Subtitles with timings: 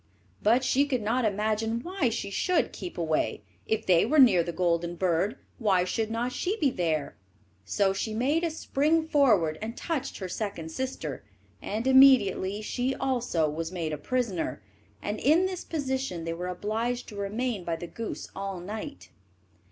[0.41, 3.43] But she could not imagine why she should keep away.
[3.67, 7.17] If they were near the golden bird, why should not she be there?
[7.65, 11.23] So she made a spring forward and touched her second sister,
[11.61, 14.63] and immediately she also was made a prisoner,
[15.03, 19.11] and in this position they were obliged to remain by the goose all night.